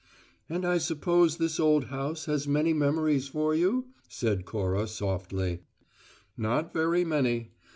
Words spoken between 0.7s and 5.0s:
suppose this old house has many memories for you?" said Cora,